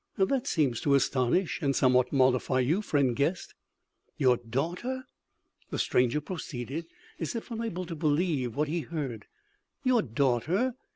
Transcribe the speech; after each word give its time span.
"That 0.17 0.47
seems 0.47 0.81
to 0.81 0.95
astonish 0.95 1.61
and 1.61 1.75
somewhat 1.75 2.11
mollify 2.11 2.59
you, 2.61 2.81
friend 2.81 3.15
guest!" 3.15 3.53
"Your 4.17 4.35
daughter?" 4.37 5.05
the 5.69 5.77
stranger 5.77 6.19
proceeded, 6.19 6.87
as 7.19 7.35
if 7.35 7.51
unable 7.51 7.85
to 7.85 7.95
believe 7.95 8.55
what 8.55 8.67
he 8.67 8.79
heard. 8.79 9.27
"Your 9.83 10.01
daughter?... 10.01 10.73